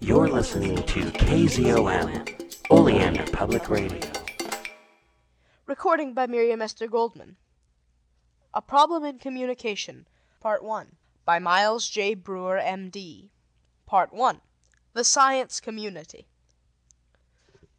[0.00, 4.00] You're listening to KZOM, Oleander Public Radio.
[5.66, 7.36] Recording by Miriam Esther Goldman.
[8.54, 10.06] A Problem in Communication,
[10.40, 12.14] Part 1, by Miles J.
[12.14, 13.32] Breuer, M.D.
[13.86, 14.40] Part 1
[14.92, 16.28] The Science Community.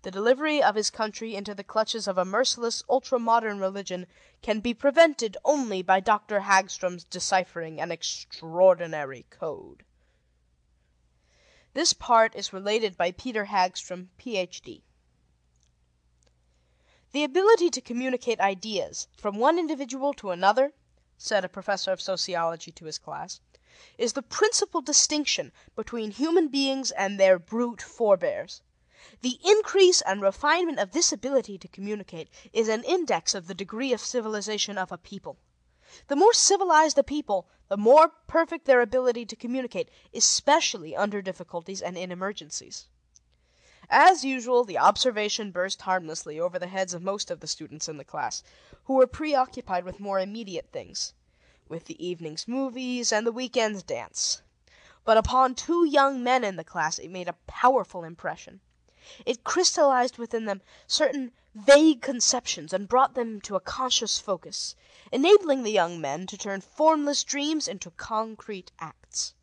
[0.01, 4.07] The delivery of his country into the clutches of a merciless ultra modern religion
[4.41, 6.41] can be prevented only by Dr.
[6.41, 9.83] Hagstrom's deciphering an extraordinary code.
[11.73, 14.83] This part is related by Peter Hagstrom, Ph.D.
[17.11, 20.73] The ability to communicate ideas from one individual to another,
[21.17, 23.39] said a professor of sociology to his class,
[23.99, 28.63] is the principal distinction between human beings and their brute forebears.
[29.21, 33.93] The increase and refinement of this ability to communicate is an index of the degree
[33.93, 35.37] of civilization of a people.
[36.07, 41.81] The more civilized a people, the more perfect their ability to communicate, especially under difficulties
[41.81, 42.87] and in emergencies.
[43.89, 47.97] As usual, the observation burst harmlessly over the heads of most of the students in
[47.97, 48.43] the class,
[48.83, 51.13] who were preoccupied with more immediate things
[51.67, 54.41] with the evening's movies and the weekend's dance.
[55.05, 58.61] But upon two young men in the class it made a powerful impression.
[59.25, 64.75] It crystallized within them certain vague conceptions and brought them to a conscious focus,
[65.11, 69.33] enabling the young men to turn formless dreams into concrete acts.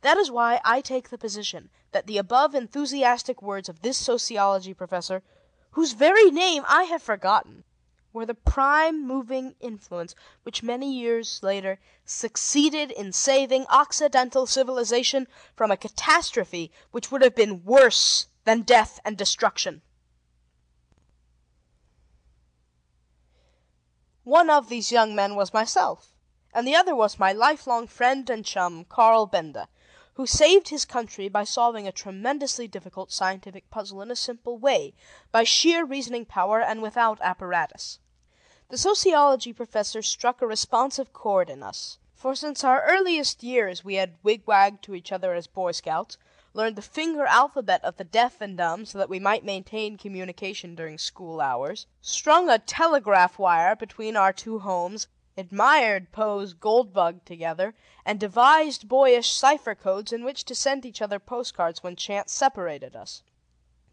[0.00, 4.74] That is why I take the position that the above enthusiastic words of this sociology
[4.74, 5.22] professor,
[5.70, 7.64] whose very name I have forgotten,
[8.12, 15.70] were the prime moving influence which many years later succeeded in saving Occidental civilization from
[15.70, 19.82] a catastrophe which would have been worse than death and destruction.
[24.24, 26.14] One of these young men was myself,
[26.54, 29.68] and the other was my lifelong friend and chum, Carl Benda,
[30.14, 34.94] who saved his country by solving a tremendously difficult scientific puzzle in a simple way,
[35.32, 37.98] by sheer reasoning power and without apparatus.
[38.68, 43.94] The sociology professor struck a responsive chord in us, for since our earliest years we
[43.94, 46.16] had wigwagged to each other as Boy Scouts
[46.54, 50.74] learned the finger alphabet of the deaf and dumb so that we might maintain communication
[50.74, 57.74] during school hours, strung a telegraph wire between our two homes, admired Poe's Goldbug together,
[58.04, 62.94] and devised boyish cipher codes in which to send each other postcards when chance separated
[62.94, 63.22] us.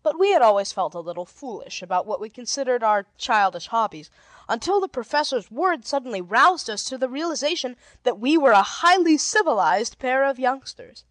[0.03, 4.09] But we had always felt a little foolish about what we considered our childish hobbies,
[4.49, 9.17] until the professor's words suddenly roused us to the realization that we were a highly
[9.17, 11.05] civilized pair of youngsters.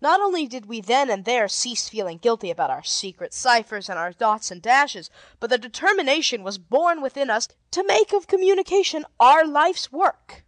[0.00, 3.98] Not only did we then and there cease feeling guilty about our secret ciphers and
[3.98, 5.10] our dots and dashes,
[5.40, 10.44] but the determination was born within us to make of communication our life's work.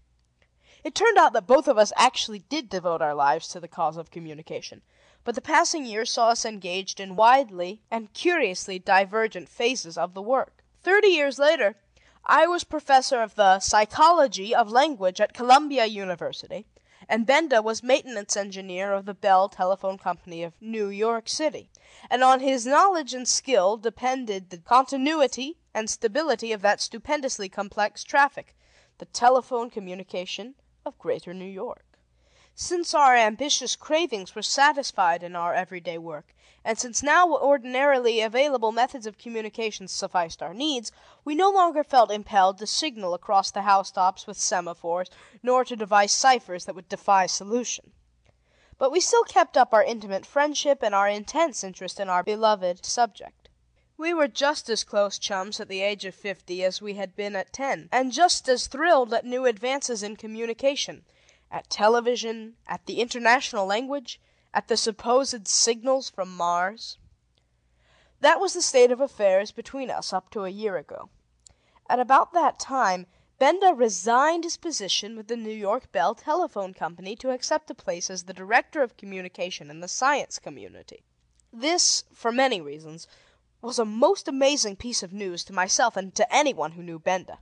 [0.85, 3.97] It turned out that both of us actually did devote our lives to the cause
[3.97, 4.83] of communication,
[5.25, 10.23] but the passing years saw us engaged in widely and curiously divergent phases of the
[10.23, 10.63] work.
[10.83, 11.75] Thirty years later,
[12.25, 16.67] I was professor of the psychology of language at Columbia University
[17.11, 21.69] and Benda was maintenance engineer of the Bell Telephone Company of New York City,
[22.09, 28.05] and on his knowledge and skill depended the continuity and stability of that stupendously complex
[28.05, 28.55] traffic,
[28.99, 30.55] the telephone communication
[30.87, 31.85] of Greater New York.
[32.55, 36.33] Since our ambitious cravings were satisfied in our everyday work,
[36.65, 40.93] and since now ordinarily available methods of communication sufficed our needs,
[41.25, 45.09] we no longer felt impelled to signal across the housetops with semaphores,
[45.43, 47.93] nor to devise ciphers that would defy solution.
[48.79, 52.85] But we still kept up our intimate friendship and our intense interest in our beloved
[52.85, 53.49] subject.
[53.99, 57.37] We were just as close chums at the age of fifty as we had been
[57.37, 61.03] at ten, and just as thrilled at new advances in communication
[61.51, 64.19] at television, at the international language,
[64.53, 66.99] at the supposed signals from Mars.
[68.21, 71.11] That was the state of affairs between us up to a year ago.
[71.89, 73.07] At about that time
[73.41, 78.11] Benda resigned his position with the New York Bell Telephone Company to accept a place
[78.11, 81.05] as the Director of Communication in the Science Community.
[81.51, 83.09] This, for many reasons,
[83.63, 87.39] was a most amazing piece of news to myself and to anyone who knew Benda.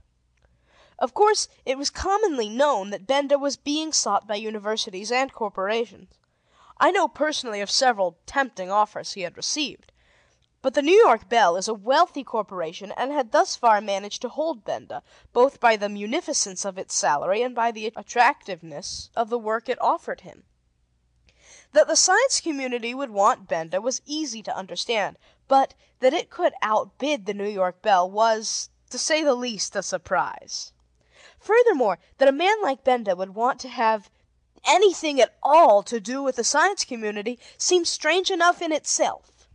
[0.97, 6.13] Of course, it was commonly known that Benda was being sought by universities and corporations.
[6.79, 9.91] I know personally of several tempting offers he had received.
[10.61, 14.29] But the New York Bell is a wealthy corporation and had thus far managed to
[14.29, 19.37] hold Benda, both by the munificence of its salary and by the attractiveness of the
[19.37, 20.43] work it offered him.
[21.71, 25.17] That the science community would want Benda was easy to understand,
[25.47, 29.83] but that it could outbid the New York Bell was, to say the least, a
[29.83, 30.73] surprise.
[31.39, 34.09] Furthermore, that a man like Benda would want to have
[34.65, 39.47] anything at all to do with the Science Community seemed strange enough in itself.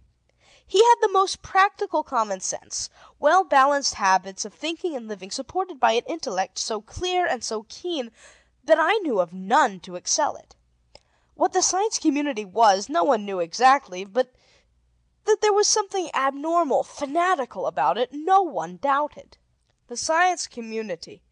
[0.66, 5.78] He had the most practical common sense, well balanced habits of thinking and living supported
[5.78, 8.10] by an intellect so clear and so keen
[8.64, 10.56] that I knew of none to excel it.
[11.34, 14.32] What the Science Community was, no one knew exactly, but
[15.24, 19.36] that there was something abnormal, fanatical about it, no one doubted.
[19.88, 21.22] The Science Community,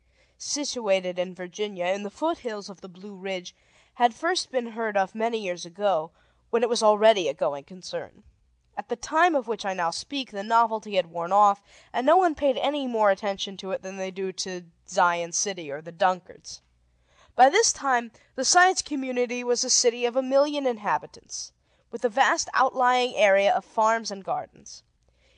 [0.43, 3.55] situated in Virginia in the foothills of the Blue Ridge,
[3.95, 6.11] had first been heard of many years ago,
[6.51, 8.25] when it was already a going concern.
[8.77, 11.63] At the time of which I now speak, the novelty had worn off,
[11.93, 15.71] and no one paid any more attention to it than they do to Zion City
[15.71, 16.61] or the Dunkards.
[17.37, 21.53] By this time the Science Community was a city of a million inhabitants,
[21.91, 24.83] with a vast outlying area of farms and gardens.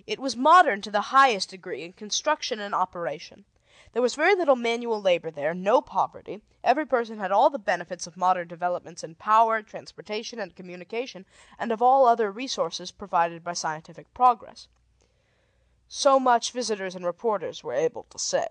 [0.06, 3.44] It was modern to the highest degree in construction and operation.
[3.92, 8.06] There was very little manual labor there, no poverty; every person had all the benefits
[8.06, 11.26] of modern developments in power, transportation, and communication,
[11.58, 14.68] and of all other resources provided by scientific progress.
[15.86, 18.48] So much visitors and reporters were able to say.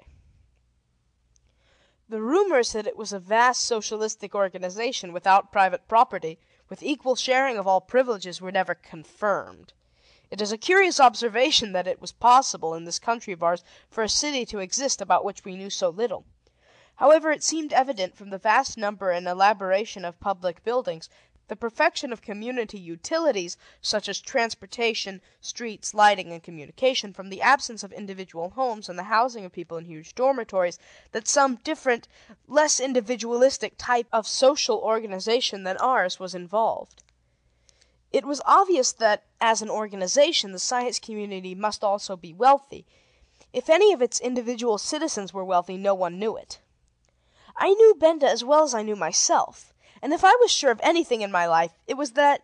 [2.08, 6.40] The rumors that it was a vast socialistic organization, without private property,
[6.70, 9.74] with equal sharing of all privileges, were never confirmed.
[10.34, 14.02] It is a curious observation that it was possible, in this country of ours, for
[14.02, 16.26] a city to exist about which we knew so little.
[16.96, 21.08] However, it seemed evident from the vast number and elaboration of public buildings,
[21.50, 27.84] the perfection of community utilities, such as transportation, streets, lighting, and communication, from the absence
[27.84, 30.80] of individual homes and the housing of people in huge dormitories,
[31.12, 32.08] that some different,
[32.48, 37.04] less individualistic type of social organization than ours was involved.
[38.14, 42.86] It was obvious that, as an organization, the Science Community must also be wealthy.
[43.52, 46.60] If any of its individual citizens were wealthy, no one knew it.
[47.58, 50.80] I knew Benda as well as I knew myself, and if I was sure of
[50.84, 52.42] anything in my life, it was that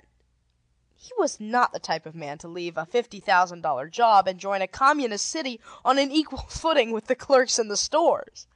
[0.95, 4.39] he was not the type of man to leave a fifty thousand dollar job and
[4.39, 8.47] join a communist city on an equal footing with the clerks in the stores.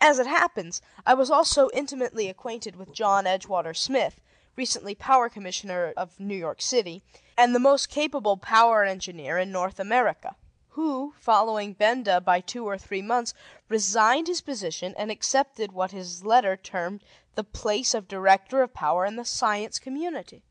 [0.00, 4.20] As it happens, I was also intimately acquainted with John Edgewater Smith
[4.56, 7.02] recently Power Commissioner of New York City,
[7.36, 10.36] and the most capable power engineer in North America,
[10.70, 13.34] who, following Benda by two or three months,
[13.68, 17.02] resigned his position and accepted what his letter termed
[17.34, 20.42] the place of Director of Power in the Science Community.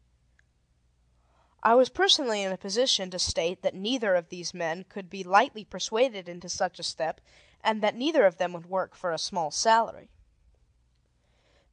[1.61, 5.23] I was personally in a position to state that neither of these men could be
[5.23, 7.21] lightly persuaded into such a step,
[7.63, 10.09] and that neither of them would work for a small salary.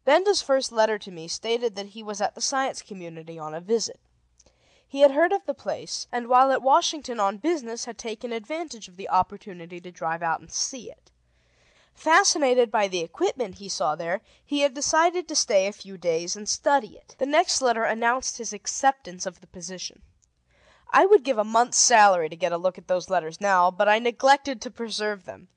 [0.05, 3.61] Benda's first letter to me stated that he was at the Science Community on a
[3.61, 4.01] visit.
[4.87, 8.89] He had heard of the place, and while at Washington on business had taken advantage
[8.89, 11.11] of the opportunity to drive out and see it.
[11.95, 16.35] Fascinated by the equipment he saw there, he had decided to stay a few days
[16.35, 17.15] and study it.
[17.19, 20.03] The next letter announced his acceptance of the position.
[20.93, 23.89] I would give a month's salary to get a look at those letters now, but
[23.89, 25.49] I neglected to preserve them.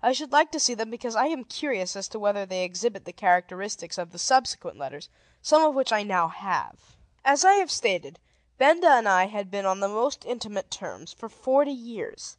[0.00, 3.04] I should like to see them because I am curious as to whether they exhibit
[3.04, 5.08] the characteristics of the subsequent letters,
[5.42, 6.96] some of which I now have.
[7.24, 8.20] As I have stated,
[8.58, 12.36] Benda and I had been on the most intimate terms for forty years.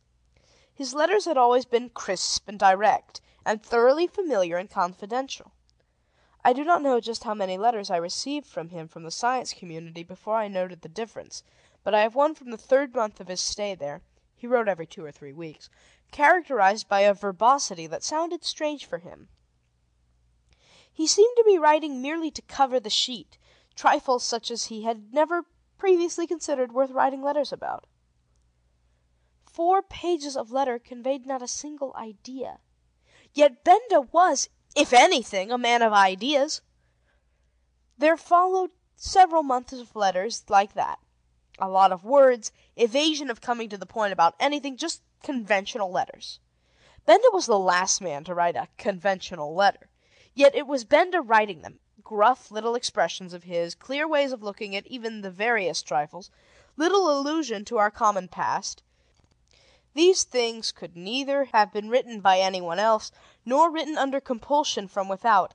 [0.74, 5.52] His letters had always been crisp and direct, and thoroughly familiar and confidential.
[6.46, 9.52] I do not know just how many letters I received from him from the Science
[9.52, 11.44] Community before I noted the difference,
[11.84, 14.02] but I have one from the third month of his stay there
[14.40, 15.70] he wrote every two or three weeks
[16.12, 19.30] characterized by a verbosity that sounded strange for him.
[20.92, 23.38] He seemed to be writing merely to cover the sheet,
[23.76, 25.46] trifles such as he had never
[25.78, 27.86] previously considered worth writing letters about.
[29.46, 32.60] Four pages of letter conveyed not a single idea.
[33.34, 36.62] Yet Benda was, if anything, a man of ideas.
[37.98, 41.00] There followed several months of letters like that.
[41.60, 46.40] A lot of words, evasion of coming to the point about anything, just conventional letters.
[47.06, 49.90] Benda was the last man to write a conventional letter.
[50.34, 54.76] Yet it was Benda writing them gruff little expressions of his, clear ways of looking
[54.76, 56.32] at even the veriest trifles,
[56.76, 58.82] little allusion to our common past.
[59.94, 63.12] These things could neither have been written by anyone else,
[63.46, 65.54] nor written under compulsion from without.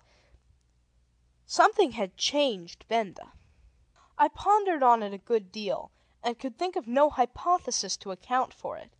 [1.44, 3.33] Something had changed Benda.
[4.16, 5.90] I pondered on it a good deal,
[6.23, 8.90] and could think of no hypothesis to account for it.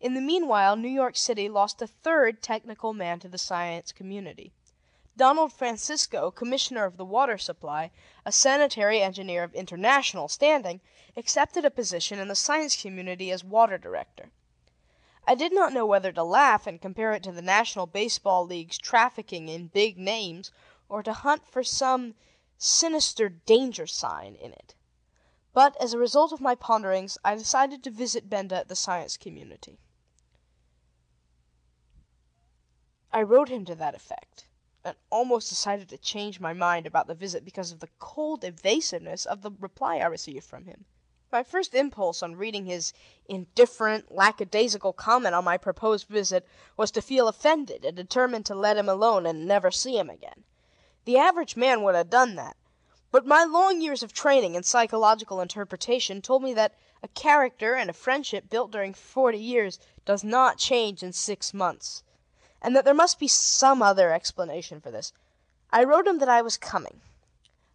[0.00, 4.52] In the meanwhile New York City lost a third technical man to the Science Community.
[5.16, 7.90] Donald Francisco, Commissioner of the Water Supply,
[8.26, 10.80] a sanitary engineer of international standing,
[11.16, 14.30] accepted a position in the Science Community as Water Director.
[15.26, 18.76] I did not know whether to laugh and compare it to the National Baseball League's
[18.76, 20.52] trafficking in big names,
[20.88, 22.14] or to hunt for some
[22.58, 24.74] sinister danger sign in it.
[25.54, 29.16] But, as a result of my ponderings, I decided to visit Benda at the Science
[29.16, 29.78] Community.
[33.14, 34.48] I wrote him to that effect,
[34.84, 39.24] and almost decided to change my mind about the visit because of the cold evasiveness
[39.24, 40.84] of the reply I received from him.
[41.30, 42.92] My first impulse on reading his
[43.26, 46.44] indifferent, lackadaisical comment on my proposed visit
[46.76, 50.42] was to feel offended and determined to let him alone and never see him again.
[51.04, 52.56] The average man would have done that,
[53.12, 57.88] but my long years of training in psychological interpretation told me that a character and
[57.88, 62.02] a friendship built during forty years does not change in six months,
[62.64, 65.12] and that there must be some other explanation for this.
[65.70, 67.02] I wrote him that I was coming.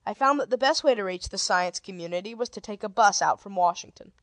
[0.03, 2.89] I found that the best way to reach the Science Community was to take a
[2.89, 4.13] bus out from Washington.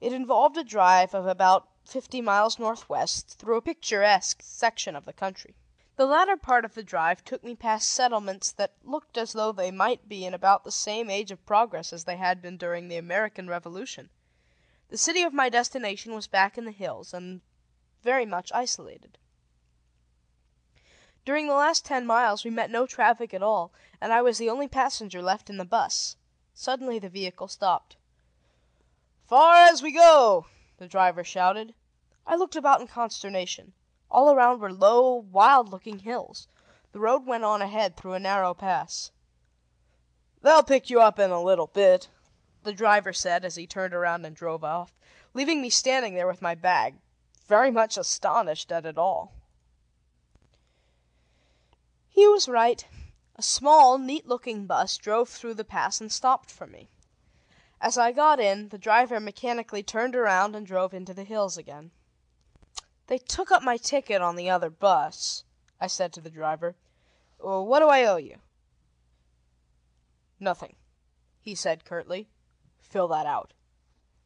[0.00, 5.12] It involved a drive of about fifty miles northwest through a picturesque section of the
[5.12, 5.56] country.
[5.96, 9.72] The latter part of the drive took me past settlements that looked as though they
[9.72, 12.96] might be in about the same age of progress as they had been during the
[12.96, 14.08] American Revolution.
[14.88, 17.40] The city of my destination was back in the hills, and
[18.04, 19.18] very much isolated.
[21.26, 24.48] During the last ten miles we met no traffic at all, and I was the
[24.48, 26.16] only passenger left in the bus.
[26.54, 27.96] Suddenly the vehicle stopped.
[29.26, 30.46] "Far as we go!"
[30.78, 31.74] the driver shouted.
[32.26, 33.74] I looked about in consternation.
[34.10, 36.48] All around were low, wild looking hills.
[36.92, 39.10] The road went on ahead through a narrow pass.
[40.40, 42.08] "They'll pick you up in a little bit,"
[42.62, 44.96] the driver said as he turned around and drove off,
[45.34, 46.96] leaving me standing there with my bag,
[47.46, 49.34] very much astonished at it all.
[52.20, 52.86] He was right.
[53.36, 56.90] A small, neat looking bus drove through the pass and stopped for me.
[57.80, 61.92] As I got in, the driver mechanically turned around and drove into the hills again.
[63.06, 65.44] "They took up my ticket on the other bus,"
[65.80, 66.76] I said to the driver.
[67.38, 68.38] "What do I owe you?"
[70.38, 70.76] "Nothing,"
[71.40, 72.28] he said curtly.
[72.82, 73.54] "Fill that out."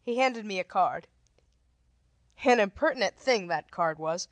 [0.02, 1.06] He handed me a card.
[2.42, 4.26] An impertinent thing, that card was.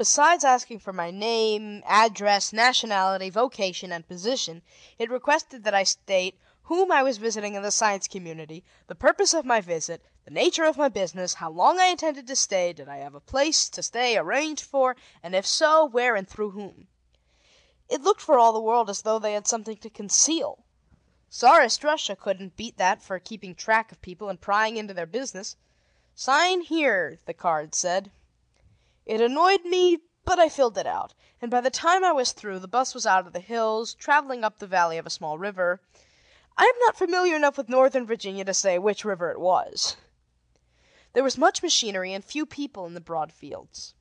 [0.00, 4.62] Besides asking for my name, address, nationality, vocation, and position,
[4.98, 9.34] it requested that I state whom I was visiting in the Science Community, the purpose
[9.34, 12.88] of my visit, the nature of my business, how long I intended to stay, did
[12.88, 16.88] I have a place to stay arranged for, and if so, where and through whom.
[17.90, 20.64] It looked for all the world as though they had something to conceal.
[21.30, 25.56] Czarist Russia couldn't beat that for keeping track of people and prying into their business.
[26.14, 28.10] Sign here, the card said.
[29.06, 32.58] It annoyed me, but I filled it out, and by the time I was through
[32.58, 35.80] the bus was out of the hills, traveling up the valley of a small river.
[36.56, 39.96] I am not familiar enough with Northern Virginia to say which river it was.
[41.12, 43.94] There was much machinery and few people in the broad fields.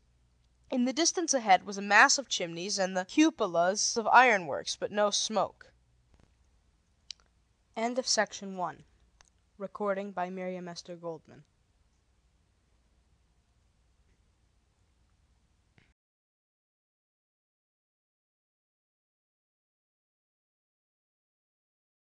[0.70, 4.92] In the distance ahead was a mass of chimneys and the cupolas of ironworks, but
[4.92, 5.72] no smoke.
[7.76, 8.84] End of section one.
[9.58, 11.44] Recording by Miriam Esther Goldman.